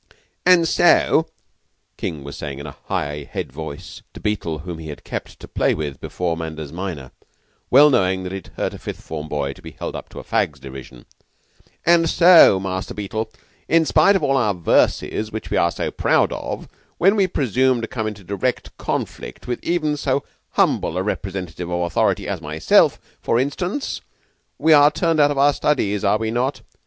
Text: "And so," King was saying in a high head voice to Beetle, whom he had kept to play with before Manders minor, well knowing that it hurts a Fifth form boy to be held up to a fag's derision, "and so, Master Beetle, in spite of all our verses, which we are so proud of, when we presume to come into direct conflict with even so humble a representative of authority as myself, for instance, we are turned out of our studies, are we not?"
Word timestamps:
"And 0.47 0.67
so," 0.67 1.27
King 1.95 2.23
was 2.23 2.35
saying 2.35 2.57
in 2.57 2.65
a 2.65 2.75
high 2.87 3.29
head 3.31 3.53
voice 3.53 4.01
to 4.15 4.19
Beetle, 4.19 4.57
whom 4.65 4.79
he 4.79 4.87
had 4.89 5.03
kept 5.03 5.39
to 5.39 5.47
play 5.47 5.75
with 5.75 6.01
before 6.01 6.35
Manders 6.35 6.73
minor, 6.73 7.11
well 7.69 7.91
knowing 7.91 8.23
that 8.23 8.33
it 8.33 8.49
hurts 8.57 8.73
a 8.73 8.79
Fifth 8.79 9.01
form 9.01 9.27
boy 9.29 9.53
to 9.53 9.61
be 9.61 9.69
held 9.77 9.95
up 9.95 10.09
to 10.09 10.19
a 10.19 10.23
fag's 10.23 10.59
derision, 10.59 11.05
"and 11.85 12.09
so, 12.09 12.59
Master 12.59 12.95
Beetle, 12.95 13.29
in 13.67 13.85
spite 13.85 14.15
of 14.15 14.23
all 14.23 14.37
our 14.37 14.55
verses, 14.55 15.31
which 15.31 15.51
we 15.51 15.57
are 15.57 15.69
so 15.71 15.91
proud 15.91 16.33
of, 16.33 16.67
when 16.97 17.15
we 17.15 17.27
presume 17.27 17.79
to 17.81 17.87
come 17.87 18.07
into 18.07 18.23
direct 18.23 18.75
conflict 18.79 19.45
with 19.45 19.63
even 19.63 19.95
so 19.97 20.23
humble 20.53 20.97
a 20.97 21.03
representative 21.03 21.69
of 21.69 21.79
authority 21.81 22.27
as 22.27 22.41
myself, 22.41 22.97
for 23.21 23.39
instance, 23.39 24.01
we 24.57 24.73
are 24.73 24.89
turned 24.89 25.19
out 25.19 25.29
of 25.29 25.37
our 25.37 25.53
studies, 25.53 26.03
are 26.03 26.17
we 26.17 26.31
not?" 26.31 26.61